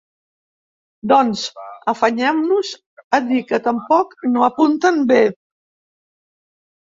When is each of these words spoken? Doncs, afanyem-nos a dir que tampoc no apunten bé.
Doncs, 1.11 1.43
afanyem-nos 1.93 2.71
a 3.19 3.19
dir 3.27 3.43
que 3.51 3.61
tampoc 3.69 4.17
no 4.33 4.47
apunten 4.49 4.99
bé. 5.13 5.21